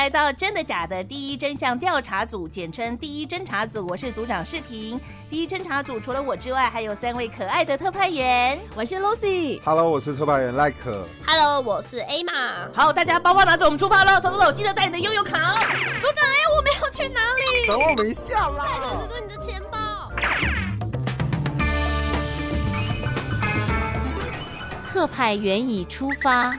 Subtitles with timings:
[0.00, 3.86] 来到真的假的第一真相调查组，简称第一侦查组。
[3.86, 4.98] 我是组长视频。
[5.28, 8.58] 第一侦查组除了我之外，还有三位可爱的特派员。
[8.74, 9.60] 我是 Lucy。
[9.62, 11.06] Hello，我是特派员赖可。
[11.26, 12.32] Hello，我是 A 玛。
[12.72, 14.18] 好，大家包包拿着，我们出发了。
[14.22, 15.58] 走走走，记得带你的悠悠卡哦。
[16.00, 17.66] 组长，哎，我们要去哪里？
[17.68, 18.64] 等我们一下啦。
[18.64, 19.78] 快点，哥哥，你的钱包。
[24.90, 26.52] 特派员已出发。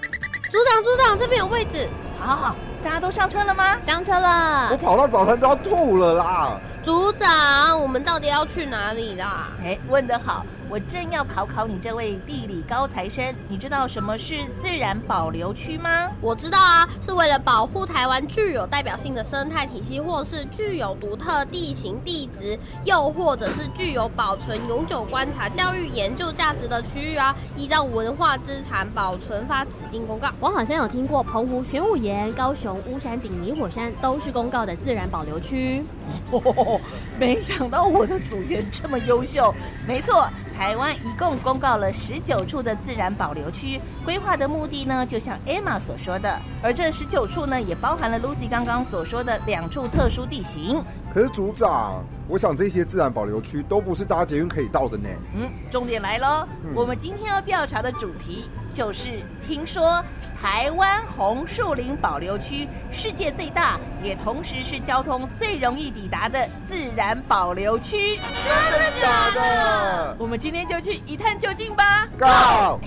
[0.52, 1.90] 组长，组长，这边有位置。
[2.20, 2.56] 好好好。
[2.84, 3.78] 大家都上车了吗？
[3.86, 4.70] 上车了。
[4.72, 6.60] 我跑到早餐都要吐了啦！
[6.84, 9.50] 组长，我们到底要去哪里啦？
[9.64, 10.44] 哎，问得好。
[10.72, 16.10] 我正要考考你这位地理高材生，你知道什么是自然保留区吗？
[16.22, 30.30] 我知道啊，是为了保护台湾具有代表性的生态体系，或是具有独特地形地质，又或者是具有保存永久观察、教育研究价值的区域啊，依照文化资产保存法指定公告。
[30.40, 35.84] 我好像有听过澎湖玄武岩、高雄乌山顶泥火山都是公告的自然保留区。
[36.32, 36.80] 哦
[37.20, 39.54] 没想到我的组员这么优秀，
[39.88, 40.28] 没错。
[40.58, 50.84] 台湾一共公告了十九处的自然保留区，规划的目的呢，就像 Emma 所说的，而这十九处呢，也包含了 Lucy 刚刚所说的两处特殊地形。
[51.14, 55.10] 可是组长，我想这些自然保留区都不是搭捷运可以到的呢。
[55.36, 60.02] 嗯，重点来喽，我们今天要调查的主题就是，听说
[60.42, 68.16] 台湾红树林保留区世界最大，也同时是交通最容易抵达的自然保留区。
[68.16, 70.16] 真的假的？
[70.18, 72.08] 我们今天就去一探究竟吧。
[72.18, 72.80] Go！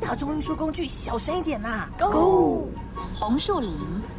[0.00, 1.88] 嘘，大众运输工具小声一点呐。
[1.98, 2.68] Go！
[3.14, 3.70] 红树林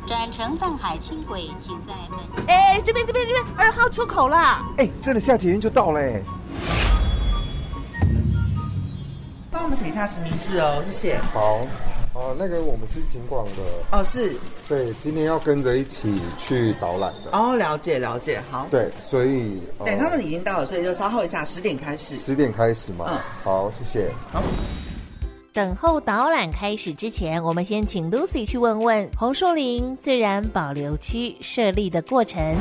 [0.07, 2.45] 转乘淡海轻轨，请在门。
[2.47, 4.63] 哎，这边这边这边，二号出口啦！
[4.77, 6.23] 哎，真的下捷运就到嘞。
[9.51, 11.19] 帮我们写一下实名制哦，谢谢。
[11.33, 11.59] 好，
[12.13, 13.97] 哦，那个我们是景广的。
[13.97, 14.35] 哦，是。
[14.67, 17.37] 对，今天要跟着一起去导览的。
[17.37, 18.65] 哦，了解了解，好。
[18.71, 19.61] 对，所以。
[19.83, 22.17] 对，他们已经到了，所以就稍后一下，十点开始。
[22.17, 23.05] 十点开始嘛。
[23.09, 23.19] 嗯。
[23.43, 24.11] 好，谢谢。
[24.31, 24.41] 好。
[25.53, 32.55] 等候导览开始之前，我们先请 Lucy 去问问红树林自然保留区设立的过程。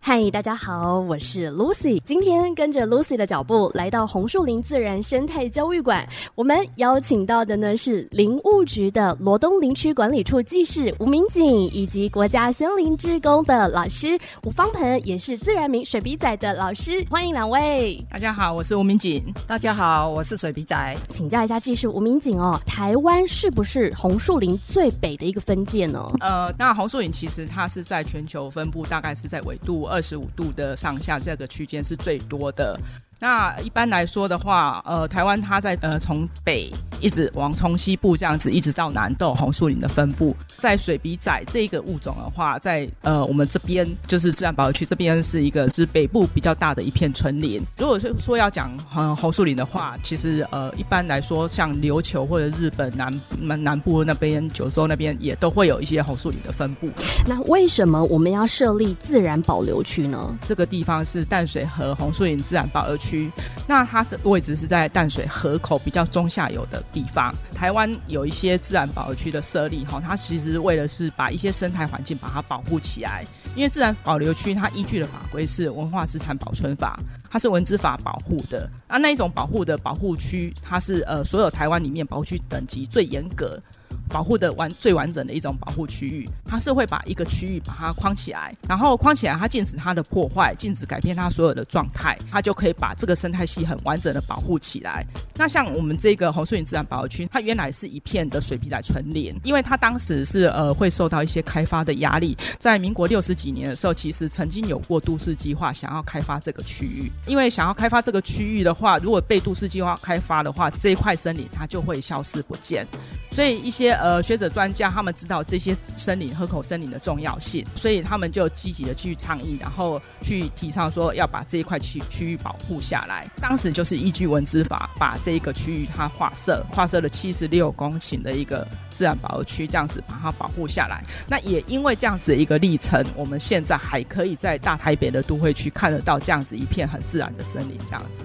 [0.00, 2.00] 嗨，大家好，我是 Lucy。
[2.02, 17.04] 今天跟着 Lucy 的脚步来到红树林自然生态教育馆，我们邀请到的呢是林务局的罗东林区管理处技师吴明景，以及国家森林志工的老师吴方鹏，也是自然名水笔仔的老师。
[17.10, 18.02] 欢迎两位。
[18.08, 19.22] 大家好，我是吴明景。
[19.46, 20.96] 大家好，我是水笔仔。
[21.10, 26.10] 请教一下技师吴明景哦，台湾是不是红树林最北的一个分界呢？
[26.20, 30.02] 呃，那红树林其实它是在全球分布，大概是在纬度二。
[30.08, 32.80] 十五度的上下，这个区间是最多的。
[33.20, 40.36] 那一般来说的话，呃，台湾它在呃从北一直往从西部这样子一直到南都有红树林的分布。
[40.56, 47.60] 在水笔仔这个物种的话，在呃我们这边就是自然保护区这边是一个是北部比较大的一片纯林。
[47.78, 56.88] 如果说说要讲红红树林的话，其实呃一般来说像琉球或者日本南南南部那边九州那边也都会有一些红树林的分布。
[57.26, 60.38] 那为什么我们要设立自然保留区呢？
[60.44, 63.07] 这个地方是淡水河红树林自然保留区。
[63.08, 63.30] 区，
[63.66, 67.34] 那它的位置是在淡水河口比较中下游的地方。
[67.54, 73.24] 台湾有一些自然保护区的设立，哈，它其实为了是把一些生态环境把它保护起来。
[73.54, 77.00] 因为自然保留区它依据的法规是文化资产保存法，
[77.30, 78.70] 它是文资法保护的。
[78.86, 83.60] 啊，那一种保护的保护区，它是呃所有台湾里面保护区等级最严格。
[84.08, 95.04] 保护的完最完整的一种保护区域，它是会把一个区域把它框起来，然后框起来，它禁止它的破坏，禁止改变它所有的状态，它就可以把这个生态系很完整的保护起来。
[95.34, 112.86] 那像我们这个红树林自然保护区，它原来是一片的水皮仔纯林，因为它当时是呃会受到一些开发的压力，在民国六十几年的时候，其实曾经有过都市计划想要开发这个区域，因为想要开发这个区域的话，如果被都市计划开发的话，这一块森林它就会消失不见，
[113.30, 113.88] 所以一些。
[113.98, 123.26] 呃学者专家他们知道这些森林河口森林的重要性，所以他们就积极的去倡议，然后去提倡说要把这一块区区域保护下来。
[123.40, 131.02] 当时就是依据文资法把这一个区域它划设，划设了七十六公顷的一个自然保护区，这样子把它保护下来。
[131.26, 138.24] 那也因为这样子的一个历程，我们现在还可以在大台北的都会区看得到这样子一片很自然的森林，这样子。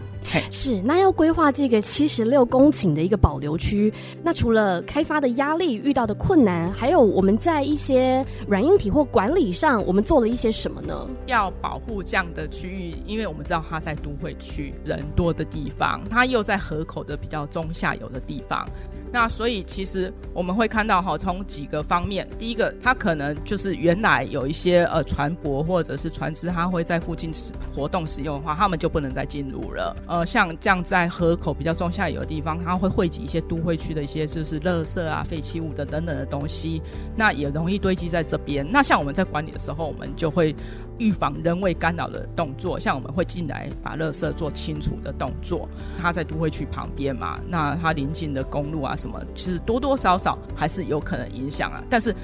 [0.52, 3.94] 是，那要规划这个七十六公顷的一个保留区，
[4.24, 11.08] 那除了开发的压力遇到的困难，还有我们在一些软硬体或管理上，我们做了一些什么呢？
[11.28, 18.68] 要保护这样的区域，因为我们知道它在都会区人多的地方，它又在河口的比较中下游的地方。
[19.12, 29.96] 那所以其实我们会看到哈，从几个方面，第一个，它可能就是原来有一些呃船舶或者是船只，它会在附近使活动使用的话，他们就不能再进入了。
[30.14, 36.80] 呃，像这样在河口比较中下游的地方，它会汇集一些都会区的一些就是垃圾啊、废弃物的等等的东西，
[37.16, 38.64] 那也容易堆积在这边。
[38.72, 40.56] 那像我们在管理的时候，我们就会
[40.98, 45.68] 预防人为干扰的动作，像我们会进来把垃圾做清除的动作。
[46.00, 48.96] 它在都会区旁边嘛，那它临近的公路啊。
[48.96, 52.16] 什么其实多多少少还是有可能影响啊，但是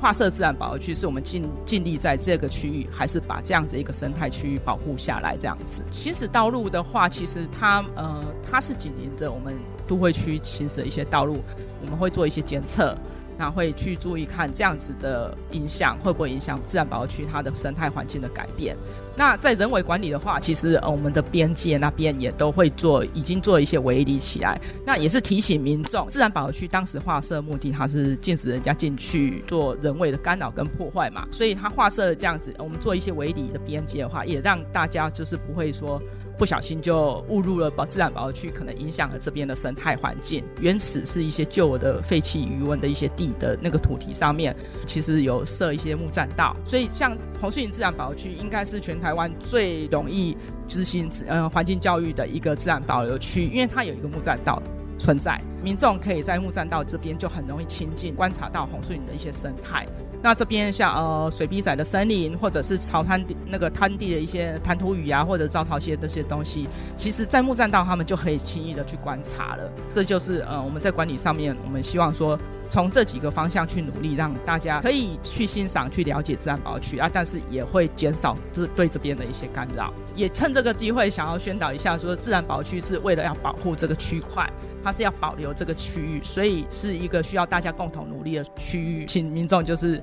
[0.00, 5.82] 画设自然保护区是我们尽尽力在这个区域，还是把这样子一个生态区域保护下来这样子。
[5.90, 9.54] 行驶道路的话，其实它呃它是紧邻着我们
[9.86, 11.40] 都会区行驶的一些道路，
[11.82, 12.96] 我们会做一些监测。
[13.42, 18.76] 那会去注意看这样子的影响会不会影响自然保护区它的生态环境的改变。
[19.16, 24.60] 那在人为管理的话，其实呃我们的边界那边也都会做，已经做一些围篱起来。
[24.86, 31.26] 那也是提醒民众，自然保护区当时划设目的，它是禁止人家进去做人为的干扰跟破坏嘛。
[31.32, 36.00] 所以它划设这样子，我们做一些围篱的边界的话，也让大家就是不会说。
[36.38, 40.44] 不小心就误入了保自然保护区，可能影响了这边的生态环境。
[40.60, 44.54] 原始是一些旧的废弃渔温的一些地的那个土地上面，
[44.86, 50.36] 其实有设一些木栈道，所以像红树林自然保护区应该是全台湾最容易
[50.66, 54.60] 执行呃环境教育的一个自然保留区，因为它有一个木栈道
[54.98, 59.86] 存在，民众可以在木栈道这边就很容易亲近观察到红树林的一些生态。
[60.24, 63.20] 那这边像呃水笔仔的森林，或者是潮滩
[63.52, 66.66] 那个滩地的一些滩涂雨啊，或者招潮蟹这些东西，
[66.96, 69.70] 其实，在木栈道他们就可以轻易的去观察了。
[69.94, 72.38] 这就是呃我们在管理上面，我们希望说
[72.70, 79.92] 从这几个方向去努力，让大家可以去欣赏、去了解自然保护区啊，但是也会减少这对这边的一些干扰。
[80.16, 84.50] 也趁这个机会，想要宣导一下，说自然保护区是为了要保护这个区块，
[84.82, 90.02] 它是要保留这个区域，所以是一个需要大家共同努力的区域，请民众就是。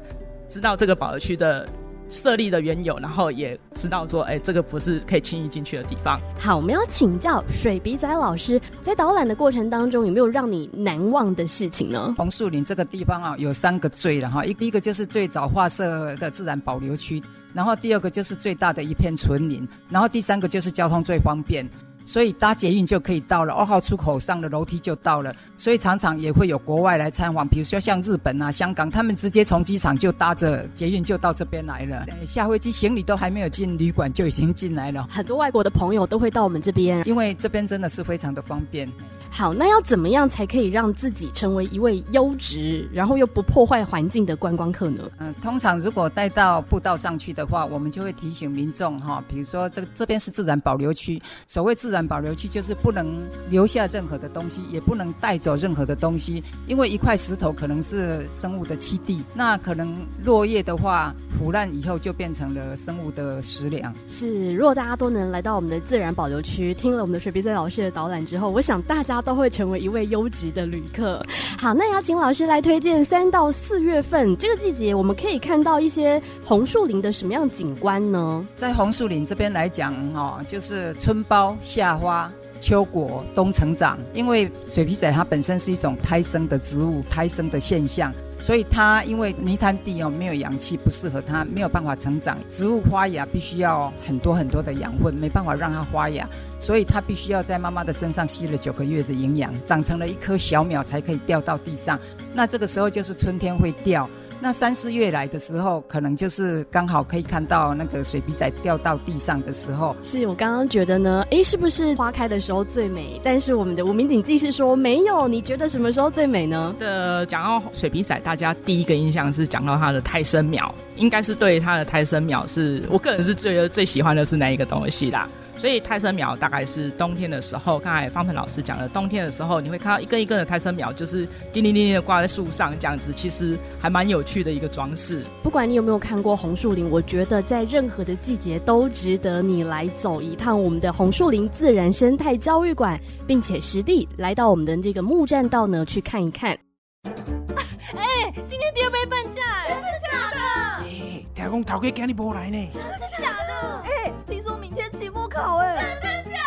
[0.51, 1.69] 知道这个保留区的
[2.09, 6.19] 设立的缘由，然后也知道说，哎，这个不是可以轻易进去的地方。
[6.39, 12.13] 好，我们要请教水笔仔老师，在导览的过程当中，有没有让你难忘的事情呢？
[12.17, 17.21] 红树林这个地方啊，有三个最了哈，一第一个就是最早划设的自然保留区，
[17.53, 21.67] 然后第二个就是最大的一片纯林，然后第三个就是交通最方便。
[22.09, 25.31] 所以搭捷运就可以到了，二号出口上的楼梯就到了。
[25.55, 32.03] 所以常常也会有国外来参访，比如说像日本啊、香港，他们直接从机场就搭着捷运就到这边来了。
[32.25, 35.07] 下飞机行李都还没有进旅馆就已经进来了。
[35.07, 38.91] 很多外国的朋友都会到我们这边，因为这边真的是非常的方便。
[39.31, 45.03] 好，那要怎么样才可以让自己成为一位优质，然后又不破坏环境的观光客呢？
[45.19, 59.95] 嗯，通常如果带到步道上去的话，我们就会提醒民众哈，比如说这这边是自然保留区，所谓自然保留区就是不能留下任何的东西，也不能带走任何的东西，因为一块石头可能是生物的栖地，那可能
[60.25, 63.93] 落叶的话腐烂以后就变成了生物的食粮。
[64.07, 69.18] 是，如果大家都能来到我们的自然保留区，听了我们的水鼻子老师的导览之后，我想大家。
[69.21, 71.23] 都会成为一位优质的旅客。
[71.57, 78.45] 好，那要请老师来推荐三到四月份这个季节，我们可以看到一些红树林的什么样景观呢？
[78.55, 83.99] 在红树林这边来讲，哦，就是春包、夏花、秋果、冬成长。
[84.13, 88.13] 因为水皮仔它本身是一种胎生的植物，胎生的现象。
[88.39, 96.27] 所以它因为泥潭地哦没有氧气不适合它没有办法成长，植物发芽必须要很多很多的养分，没办法让它发芽，
[96.59, 101.99] 所以它必须要在妈妈的身上吸了九个月的营养，长成了一棵小苗才可以掉到地上。
[102.33, 104.09] 那这个时候就是春天会掉。
[104.41, 109.95] 那三四月来的时候，可能就是刚好可以看到那个水笔仔掉到地上的时候。
[110.01, 113.19] 是我刚刚觉得呢，哎，是不是花开的时候最美？
[113.21, 116.73] 但是我们的吴明景记是说没有，你觉得什么时候最美呢？
[116.79, 125.27] 的讲到水笔仔，大家第一个印象是讲到它的胎生苗，应该是对它的胎生苗，是我个人是最最喜欢的是哪一个东西啦？
[125.59, 135.21] 所以胎生苗大概是冬天的时候，刚才方鹏老师讲的，冬天的时候你会看到一根一根的胎生苗，就是叮铃叮铃的挂在树上，这样子其实还蛮有趣的一个装饰。
[135.43, 142.97] 不管你有没有看过红树林，我觉得在任何的季节都值得你来走一趟我们的红树林自然生态教育馆，
[143.27, 146.57] 并且实地来到我们的这个木栈道呢去看一看。
[147.03, 150.37] 哎，今天第二杯半价，真的假的？
[150.85, 153.81] 哎，听讲头家今日无来呢，真的假的？
[153.83, 156.37] 哎，听说明天期末考，哎，真的假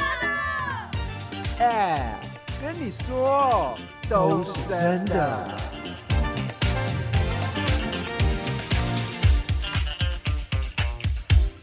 [1.58, 1.64] 的？
[1.64, 2.14] 哎，
[2.62, 3.74] 跟你说，
[4.08, 5.50] 都是真的。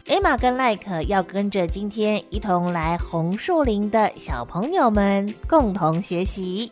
[0.08, 6.70] 艾玛跟赖可要跟着今天一同来红树林的小朋友们共同学习。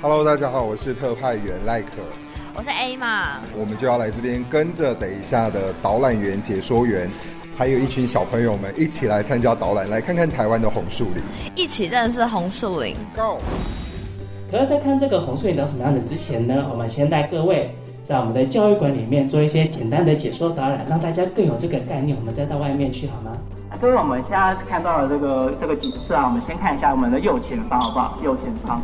[0.00, 1.96] Hello，大家好，我是特派员赖可，
[2.54, 7.10] 我是 A 嘛，我们就要来这边跟着等一下的导览员、解说员，
[7.60, 11.22] 还有一群小朋友们一起来参加导览，来看看台湾的红树林，
[11.54, 12.96] 一起认识红树林。
[13.14, 13.36] Go！
[14.50, 17.70] 可是，在看这个红树林长什么样子之前呢，我们先带各位
[18.02, 22.16] 在我们的教育馆里面做一些简单的解说导览，让大家更有这个概念。
[22.18, 23.36] 我们再到外面去好吗？
[23.78, 28.18] 所以我们现在看到的这个这个景色啊，我们先看一下我们的右前方，好不好？
[28.24, 28.80] 右前方。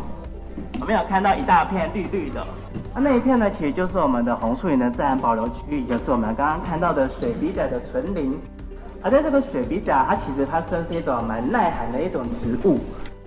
[0.78, 2.47] 我们有看到一大片绿绿的，
[2.95, 8.38] 那那一片呢，其实就是我们的红树林的自然保留区域，也就是我们刚刚看到的水笔仔的纯林。
[9.07, 12.81] 而在这个水笔仔，它其实它算是一种蛮耐寒的一种植物，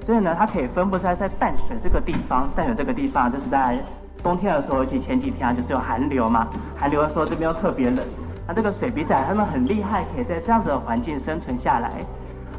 [0.05, 2.49] 所以呢，它可以分布在在淡水这个地方。
[2.53, 3.79] 淡水这个地方就是在
[4.21, 8.05] 冬天的时候，尤其前几天啊，就是有寒流嘛，寒流的时候这边又特别冷。
[8.45, 11.93] 那这个水笔仔它们很厉害，可以在这样子的环境生存下来。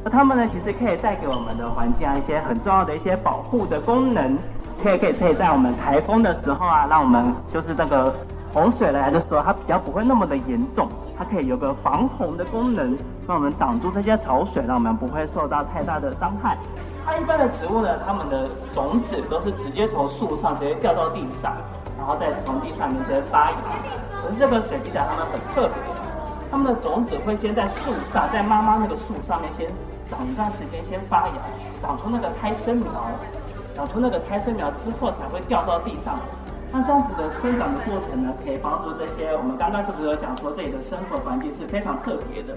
[0.02, 4.38] 那它们呢，其实可以带给我们的环境啊一些很重要的一些保护的功能。
[4.82, 8.14] 可以可以可以在我们台风的时候啊，让我们就是那个
[8.54, 10.88] 洪水来的时候，它比较不会那么的严重，
[11.20, 12.96] 它可以有个防洪的功能，
[13.26, 16.56] 帮我们挡住这些潮水，让我们不会受到太大的伤害。
[17.04, 21.52] 它一般的植物呢，它们的种子都是直接从树上直接掉到地上，
[21.98, 23.56] 然后再从地上面直接发芽。
[24.22, 25.82] 可是这个水滴仔它们很特别，
[26.50, 29.68] 它们的种子会先在树上，在妈妈那个树上面先
[30.08, 31.34] 长一段时间，先发芽，
[31.82, 32.90] 长出那个胎生苗。
[33.76, 36.18] 长出那个胎生苗之后，才会掉到地上。
[36.72, 42.56] 那这样子的生长的过程呢，可以帮助这些我们刚刚是不是有讲说这里的生活环境是非常特别的？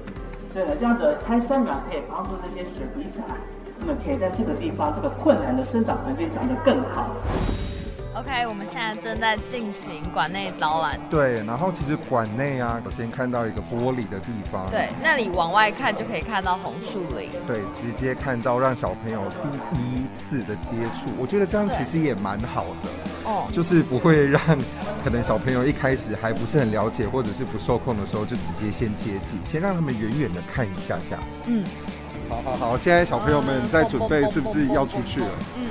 [0.51, 3.23] 所以呢，这样的胎生苗可以帮助这些水笔仔，
[3.79, 7.09] 那么可以在这个地方这个困难的生长环境长得更好。
[8.15, 10.99] OK，我们现在正在进行馆内导览。
[11.09, 14.69] 对，然后其实馆内啊，我先看到一个玻璃的地方。
[14.69, 17.31] 对，那里往外看就可以看到红树林。
[17.47, 19.23] 对，直接看到让小朋友
[19.71, 23.12] 第一次的接触，我觉得这样其实也蛮好的。
[23.25, 23.47] 哦。
[23.51, 24.41] 就是不会让
[25.03, 31.17] 可能小朋友一开始还不是很了解，或者是不受控的时候，就直接先接近，先让他们远远的看一下下。
[31.45, 31.63] 嗯。
[32.29, 35.29] 好好好，现在小朋友们在准备，是不是要出去了？
[35.57, 35.69] 嗯。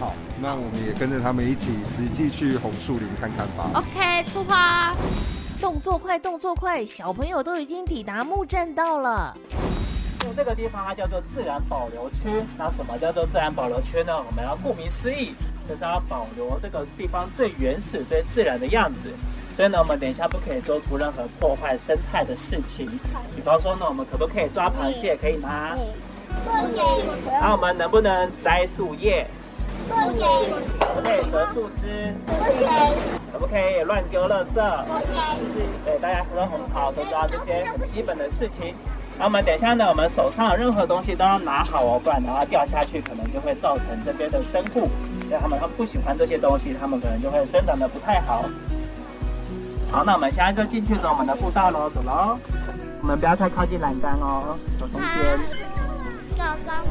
[0.00, 3.70] 好，那我们也跟着他们一起实际去红树林看看吧。
[3.74, 4.94] OK，出发！
[5.60, 6.84] 动作快，动作快！
[6.84, 9.36] 小朋友都已经抵达木栈道了。
[10.36, 12.44] 这个地方它叫做自然保留区。
[12.58, 14.12] 那什么叫做自然保留区呢？
[14.16, 15.34] 我们要顾名思义，
[15.72, 19.08] 就是要保留这个地方最原始、最自然的样子。
[19.56, 22.86] 所以呢，我们等一下不可以做出任何破坏生态的事情。
[23.34, 25.16] 比方说呢，我们可不可以抓螃蟹？
[25.16, 25.74] 可以吗？
[26.44, 27.04] 不可以。
[27.40, 29.26] 那我们能不能摘树叶？
[29.88, 32.12] 不可以，可不可以折树枝？
[32.26, 32.66] 不可以，
[33.32, 34.84] 可不可以乱丢垃圾？
[34.84, 35.64] 不可以。
[35.86, 38.74] 对，大家都很好，都知道这些很基本的事情。
[39.18, 44.88] 那我们等一下呢，我们手上的任何东西都要拿好哦，不然的话掉下去，可能就会造成这边的生护，
[45.40, 48.44] 他们他们不喜欢这些东西，他们可能就会生长的不太好。
[49.90, 52.38] 好，那我们现在就进去走我们的步道喽，走喽。
[53.00, 55.08] 我们不要太靠近栏杆哦，走中间。
[56.38, 56.84] 刚刚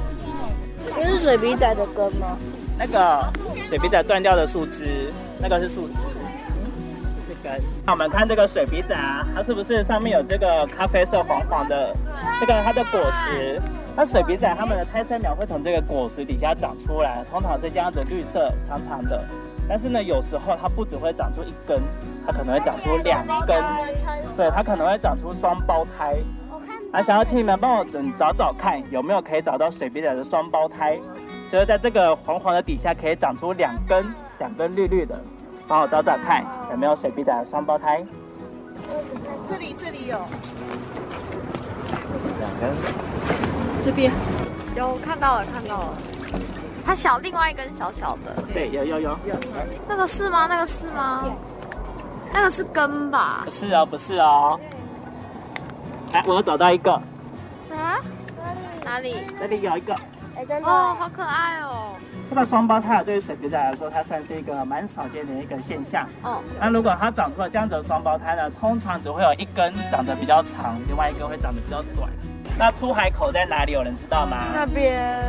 [0.96, 2.38] 这是水笔仔的根吗？
[2.78, 3.32] 那个
[3.66, 5.94] 水笔仔断掉的树枝，那个是树枝，
[7.28, 7.62] 是根。
[7.86, 11.96] 那我们看这个水笔仔啊，它是不是上面有这个咖啡色黄黄的
[12.40, 13.62] 这个它的果实？
[13.96, 19.24] 那水笔仔它们的胎生苗会从这个果实底下长出来，通常是这样子绿色长长的。
[19.68, 21.80] 但是呢，有时候它不只会长出一根，
[22.26, 23.64] 它可能会长出两根，
[24.36, 26.16] 对，它可能会长出双胞胎。
[26.92, 27.86] 啊，想要请你们帮我
[28.18, 31.00] 找找看，有没有可以找到水笔仔的双胞胎？
[31.50, 34.06] 就是在这个黄黄的底下，可以长出两根
[34.40, 35.20] 两根绿绿的，
[35.68, 38.04] 帮我找找看有没有水笔仔的双胞胎。
[39.50, 40.18] 这里这里有
[42.40, 43.11] 两根，
[43.84, 44.12] 这边
[44.76, 45.98] 有看到了看到了，
[46.86, 49.36] 它小另外一根小小的，对，有有有有，
[49.88, 50.48] 那个是吗？
[50.48, 51.24] 那个是吗？
[52.34, 53.42] 那个是根吧？
[53.44, 54.60] 不是哦，不是哦。
[56.14, 56.94] 哎，我找到一个。
[56.94, 57.02] 啊？
[58.38, 59.16] 哪哪里？
[59.40, 59.94] 这里有一个。
[60.36, 61.96] 哎，真的哦，好可爱哦。
[62.30, 66.08] 这个双胞胎对于水笔仔来说，它算是一个蛮少见的一个现象。
[66.24, 66.42] 哦。
[66.60, 72.10] 那如果它长出了这样子的双胞胎呢，通常只会有一根长得比较长，另外一根会长得比较短。
[72.58, 73.72] 那出海口在哪里？
[73.72, 74.38] 有人知道吗？
[74.54, 75.20] 那边。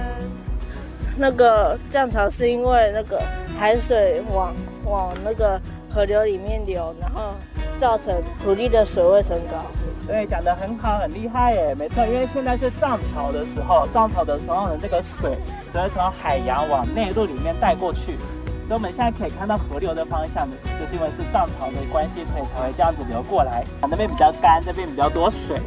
[1.15, 3.21] 那个涨潮是因为那个
[3.59, 4.55] 海水往
[4.87, 5.61] 往那个
[5.93, 7.35] 河流里面流，然后
[7.79, 9.59] 造成土地的水位升高。
[10.07, 11.75] 对，讲得很好，很厉害耶！
[11.75, 15.37] 没错，因为现在是涨潮的时候，涨潮的时候呢，这个水
[15.73, 18.17] 就会从海洋往内陆里面带过去，
[18.67, 20.49] 所以我们现在可以看到河流的方向，
[20.81, 23.63] 就是因为是涨潮的关系，所以才会这样子流过来。
[23.83, 25.61] 那边比较干，这边比较多水。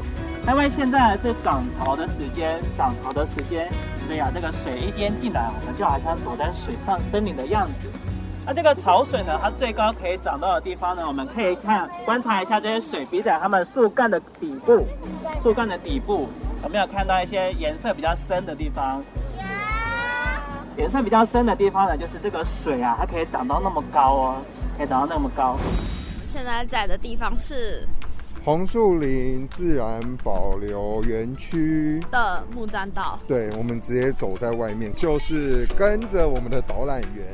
[0.47, 3.69] 因为现在是涨潮的时间，涨潮的时间，
[4.05, 7.89] 所以啊，这个水一淹进来，我们就好像走在水上森林的样子。
[8.45, 14.87] 那这个潮水呢，它最高可以涨到的地方呢，我们可以看观察一下这些水笔仔它们树干的底部，
[15.43, 16.29] 树干的底部
[16.63, 19.03] 有没有看到一些颜色比较深的地方？
[20.77, 24.35] 颜色比较深的地方呢，就是这个水啊，它可以涨到那么高哦，
[24.77, 25.57] 可以涨到那么高。
[26.27, 27.85] 现在在的地方是。
[28.45, 37.25] 红树林自然保留园区的木栈道，对，我们直接走在外面，就是跟着我们的导览员，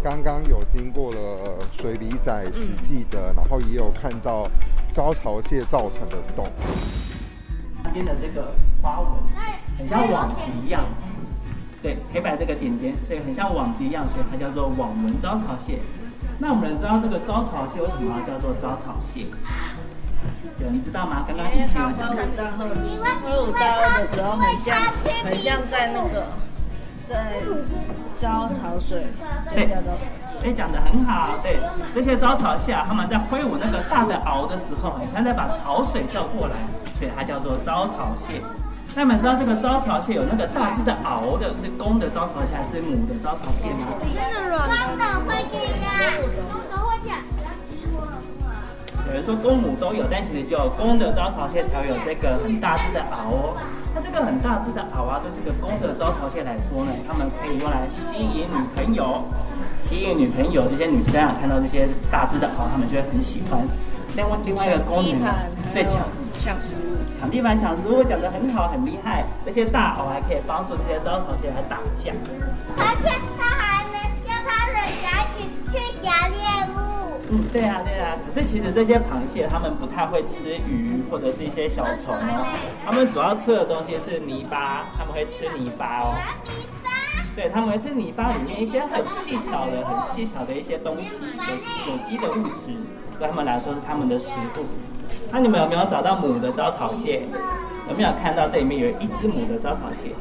[0.00, 4.48] 刚刚有经过了水笔仔实际的，然后也有看到
[4.92, 6.46] 招潮蟹造成的洞。
[7.82, 9.10] 旁边的这个花纹
[9.76, 10.84] 很像网子一样，
[11.82, 15.80] 对，黑白这个点点，所以很像网子一样，所以它叫做网纹招潮蟹。
[16.38, 19.26] 那我们知道这个招潮蟹为什么要叫做招潮蟹？
[20.58, 21.24] 有人知道吗？
[21.26, 22.64] 刚刚一听到很大后，
[23.22, 24.76] 挥舞大二的时候，很像，
[25.24, 26.26] 很像在那个
[27.08, 27.40] 在
[28.18, 29.06] 招潮水。
[29.52, 29.68] 对，
[30.42, 31.38] 哎，讲的很好。
[31.42, 31.58] 对，
[31.94, 36.54] 这些招潮蟹啊，他们在挥舞那个大的螯的时候，很像在把潮水叫过来，
[36.98, 38.40] 所以它叫做招潮蟹。
[38.94, 43.88] 那你们知道这个招潮蟹有那个大只的螯的，是公的招潮蟹还是母的招潮蟹吗？
[43.98, 44.06] 公
[44.96, 45.92] 的会这样，
[46.48, 47.18] 公的会这样。
[49.14, 53.54] 有人说公母都有，但其实只有公的招潮蟹才会有这个很大只的螯哦。
[53.94, 59.22] 那这个很大只的螯啊，对这个公的招潮蟹来说呢，它们可以用来吸引女朋友，
[59.84, 60.66] 吸引女朋友。
[60.68, 63.62] 这些女生啊，看到这些大只的螯，她们就会很喜欢。
[64.16, 65.30] 另外另外一个功能，
[65.72, 66.02] 对抢
[66.34, 69.22] 抢食物，抢地盘抢食物讲得很好，很厉害。
[69.46, 72.10] 这些大螯还可以帮助这些招潮蟹来打架。
[77.34, 78.14] 嗯，对啊，对啊。
[78.24, 82.46] 可是其实这些螃蟹，它们不太会吃鱼或者是一些小虫哦。
[82.86, 86.14] 它们主要吃的东西是泥巴，它们会吃泥巴哦。
[86.46, 86.90] 泥巴。
[87.34, 92.70] 对，它们会吃泥巴里面一些很细小的、很细小的一些东西，有有机的物质，
[93.18, 94.64] 对它们来说是它们的食物。
[95.32, 97.22] 那你们有没有找到母的招潮蟹？
[97.90, 100.14] 有没有看到这里面有一只母的招潮蟹？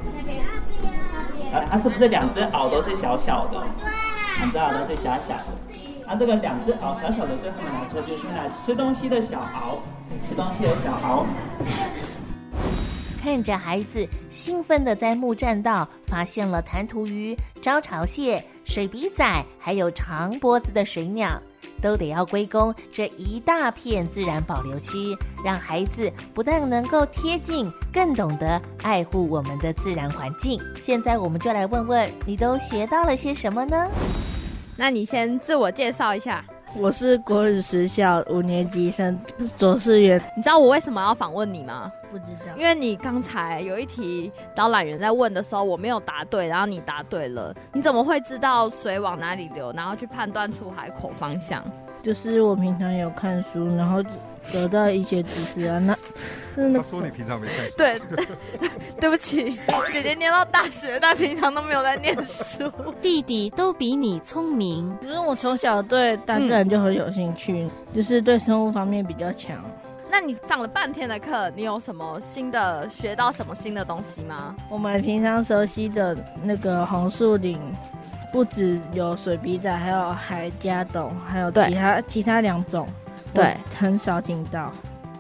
[1.53, 3.61] 啊，它是不是两只螯都是小小的？
[4.39, 5.72] 两只螯都是小小的。
[6.15, 9.77] 这个两只螯小小的，对他们来说就是用来吃东西的小螯，
[10.27, 11.25] 吃东西的小螯。
[13.21, 21.41] 看着孩子兴奋的在木栈道发现了弹涂鱼、招潮蟹、水笔仔，还有长脖子的水鸟，
[21.81, 30.59] 都得要归功这一大片自然保留区，让孩子不但能够贴近，更懂得爱护我们的自然环境。
[30.81, 33.87] 现在我们就来问问你都学到了些什么呢？
[34.75, 36.43] 那你先自我介绍一下。
[36.75, 39.15] 我是国语实校五年级生
[39.55, 40.19] 左世元。
[40.35, 41.91] 你知道我为什么要访问你吗？
[42.11, 42.51] 不知道。
[42.57, 47.53] 因为你刚才有一题导览员在问的时候，我没有答对，然后你答对了。
[47.73, 51.63] 你怎么会知道水往哪里流，然后去判断出海口方向？
[52.01, 54.03] 就是我平常有看书，然后
[54.51, 55.79] 得到一些知识啊。
[56.55, 57.73] 那他说你平常没看书。
[57.77, 58.01] 对，
[59.01, 59.59] 对不起，
[59.91, 62.71] 姐姐念到大学，但平常都没有在念书。
[63.01, 64.95] 弟弟都比你聪明。
[65.01, 69.57] 可是我从小对大自然就很有兴趣，就是对生物方面比较强。
[70.11, 74.55] 那你上了半天的课，你有什么新的学到什么新的东西吗？
[74.69, 77.59] 我们平常熟悉的那个红树林。
[78.31, 82.87] 不止有水笔仔，还有海家董，还有其他其他两种，
[83.33, 84.71] 对，很少听到。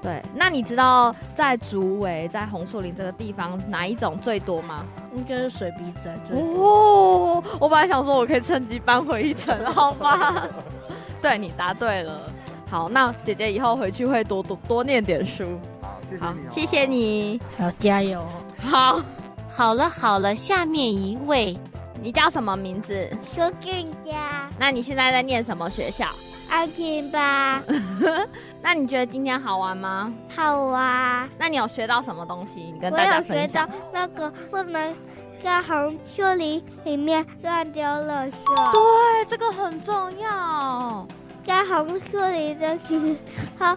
[0.01, 4.85] 对，那你知道在竹围、在红树林这个地方哪一种最多吗？
[5.15, 7.39] 应该是水笔仔最多。
[7.39, 10.43] 哦，我本来想说我可以趁机搬回一层，好吗？
[11.21, 12.21] 对你答对了。
[12.69, 15.57] 好，那姐姐以后回去会多多多念点书。
[15.81, 16.49] 好，谢谢你。
[16.49, 17.41] 谢谢你。
[17.57, 18.27] 好，加油。
[18.59, 18.99] 好，
[19.47, 21.57] 好了好了，下面一位。
[22.01, 23.09] 你叫什么名字？
[23.23, 24.49] 苏俊佳。
[24.59, 26.07] 那你现在在念什么学校？
[26.53, 27.63] 安静吧。
[28.61, 30.13] 那你觉得今天好玩吗？
[30.35, 31.27] 好玩。
[31.39, 32.71] 那你有学到什么东西？
[32.71, 33.67] 你跟我大家有学到。
[33.91, 34.95] 那个不能
[35.43, 38.71] 在红树林里面乱丢垃圾。
[38.71, 41.07] 对，这个很重要。
[41.43, 43.17] 在红树林的时
[43.57, 43.75] 候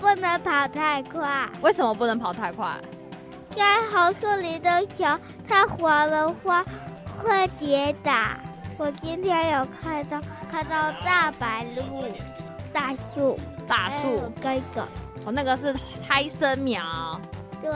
[0.00, 1.46] 不能跑太快。
[1.60, 2.74] 为什么不能跑太快？
[3.54, 6.64] 在红树林的时候太滑的话
[7.18, 8.10] 会跌倒。
[8.76, 12.12] 我今天有看到看到大白鹭、
[12.72, 14.88] 大树、大树还有这个，
[15.26, 15.72] 哦，那个是
[16.06, 16.82] 胎生苗，
[17.62, 17.70] 对，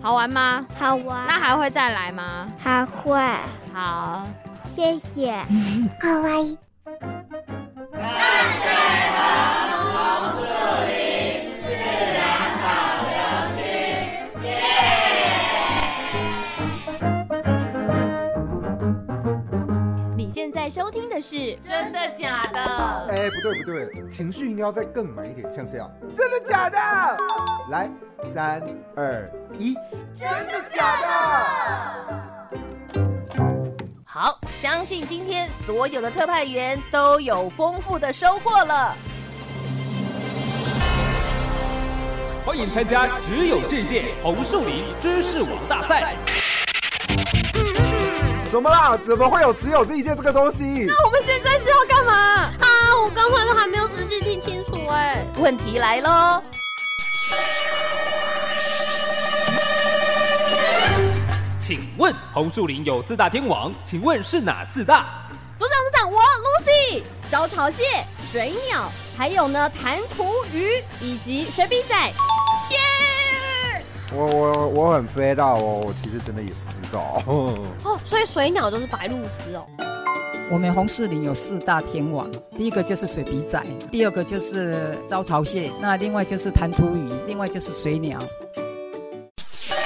[0.00, 0.64] 好玩吗？
[0.78, 1.26] 好玩。
[1.26, 2.46] 那还会再来吗？
[2.58, 3.18] 还会。
[3.72, 4.26] 好，
[4.74, 5.44] 谢谢。
[6.00, 6.56] かわ
[21.26, 22.60] 是真的假的？
[23.08, 26.76] 哎，不对不对，情绪应该要再更满一点，像这样，真的假的？
[27.70, 27.88] 来，
[28.34, 28.62] 三
[28.94, 29.74] 二一，
[30.14, 31.06] 真的假的？
[34.04, 38.94] 好，相信今天所有的特派员都有丰富的收获了。
[42.44, 46.14] 欢迎参加只有这届红树林知识王大赛。
[48.54, 48.96] 什么啦？
[49.04, 50.62] 怎么会有只有这一件这个东西？
[50.86, 52.12] 那我们现在是要干嘛？
[52.14, 52.66] 啊，
[53.02, 55.26] 我刚才都还没有仔细听清楚哎。
[55.38, 56.40] 问题来喽，
[61.58, 65.28] 请问红树林有四大天王，请问是哪四大？
[65.58, 67.82] 组长，组长，我 Lucy，招潮蟹、
[68.30, 68.88] 水鸟，
[69.18, 71.96] 还有呢弹涂鱼以及水笔仔。
[72.70, 73.82] 耶！
[74.12, 77.22] 我我我很飞到哦，我其实真的也不知道。
[77.26, 79.66] 哦，所以水鸟都是白鹭鸶哦。
[80.50, 88.18] 我们红树林有四大天王，第一个就是水笔仔，第二个就是招潮蟹，那另外就是弹涂鱼，另外就是水鸟。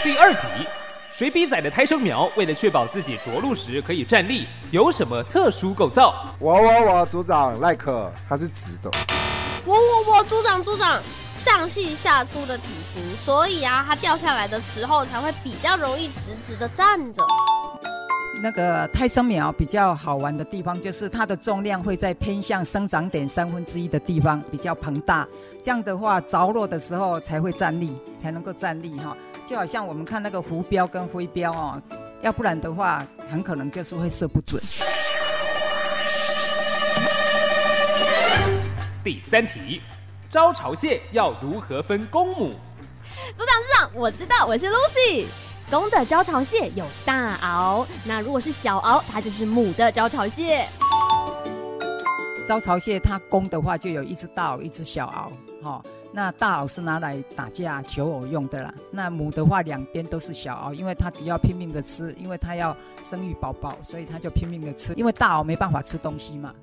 [0.02, 0.66] 第二题，
[1.12, 6.34] 水笔仔的胎生苗为了确保自己着陆时可以站立，有什么特殊构造？
[6.40, 8.90] 我我我组长赖克，它是直的。
[9.64, 11.00] 我我我组长组长，
[11.48, 17.24] 上细下粗的体型，所以啊，它掉下来的时候才会比较容易直直的站着。
[18.42, 25.26] 那个泰生苗比较好玩的地方，就是它的重量会在偏向生长点三分之一的地方比较膨大，
[25.62, 29.16] 这样的话着落的时候才会站立，才能够站立哈。
[29.46, 31.82] 就好像我们看那个浮标跟飞镖哦，
[32.20, 34.62] 要不然的话，很可能就是会射不准。
[39.02, 39.80] 第三题，
[40.30, 42.50] 招潮蟹要如何分公母？
[43.34, 45.24] 组长，组长，我知道，我是 Lucy。
[45.70, 50.68] 公的招潮蟹有大螯，那如果是小螯，它就是母的招潮蟹。
[52.46, 58.74] 招潮蟹它公的话就有一只大螯，一只小螯，哈、那大螯是拿来打架求偶用的啦。
[58.90, 64.92] 那母的话两边都是小螯，因为它只要拼命的吃，因为它要生育宝宝，所以它就拼命的吃。
[64.92, 66.54] 因为大螯没办法吃东西嘛。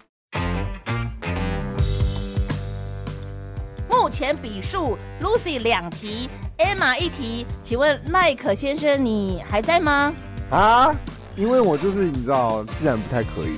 [3.97, 7.45] 目前比数，Lucy 两题，Emma 一题。
[7.63, 10.13] 请问赖可先生，你还在吗？
[10.51, 10.93] 啊，
[11.37, 13.57] 因为我就是你知道，自然不太可以。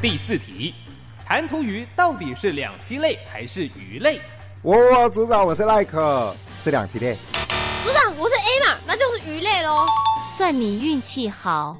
[0.02, 0.74] 第四题，
[1.26, 4.20] 弹涂鱼到底是两栖类还是鱼类？
[4.60, 7.16] 我我组长，我是赖克，是两栖类。
[7.82, 9.86] 组长，我是 A 嘛，那就是鱼类喽。
[10.28, 11.78] 算你运气好。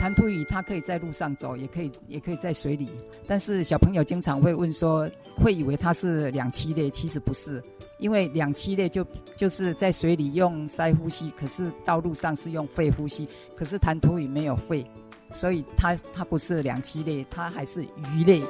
[0.00, 2.90] 弹涂鱼它可以在路上走，也可以也可以在水里。
[3.26, 7.62] 但是小朋友经常会问说，会以为它是两栖类，其实不是，
[7.98, 13.28] 因为两栖类就就是在水里用鳃呼吸，可是到路上是用肺呼吸。
[13.56, 14.86] 可是弹涂鱼没有肺，
[15.30, 18.40] 所以它它不是两栖类，它还是鱼类。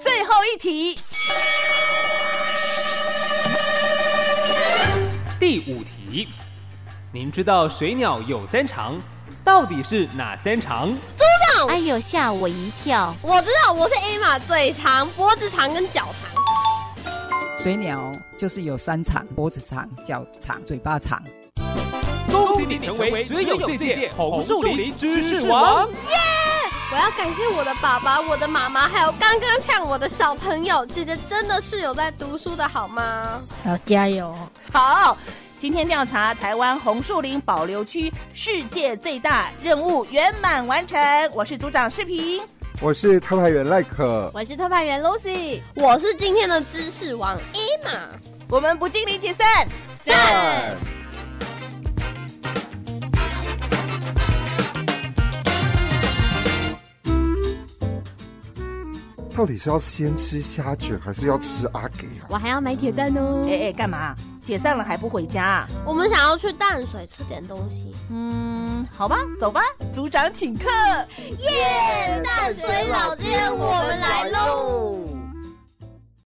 [0.00, 0.98] 最后一题，
[5.38, 6.28] 第五题，
[7.12, 8.98] 您知道水鸟有三长，
[9.46, 10.88] 到底是哪三长？
[11.16, 11.22] 组
[11.54, 13.14] 长，哎呦，吓我一跳！
[13.22, 17.14] 我知道，我是 A 嘛，嘴长、脖子长跟脚长。
[17.56, 21.22] 水鸟就是有三长，脖子长、脚长、嘴巴长。
[22.28, 25.88] 恭喜你成为只有这届红树林知识王！
[25.90, 26.18] 耶！
[26.90, 30.84] 我要感谢我的爸爸、我的妈妈，还有刚刚呛我的小朋友。
[30.86, 33.40] 姐姐真的是有在读书的好吗？
[33.64, 34.36] 要加油！
[34.72, 35.16] 好，
[35.58, 40.98] 今天调查台湾红树林保留区世界最大任务圆满完成。
[41.32, 42.42] 我是组长视频，
[42.78, 48.00] 我是特派员赖可，我是特派员 Lucy，我是今天的知识王 Emma。
[48.50, 49.66] 我们不敬礼解散，
[50.04, 50.76] 散。
[59.34, 62.28] 到底是要先吃虾卷，还是要吃阿给啊？
[62.28, 63.42] 我还要买铁蛋哦。
[63.46, 64.14] 哎哎，干嘛？
[64.46, 65.66] 解散了还不回家？
[65.84, 67.92] 我们想要去淡水吃点东西。
[68.12, 69.60] 嗯好吧走吧
[69.92, 70.70] 组长请客。
[71.40, 75.00] 耶淡水老街我们来喽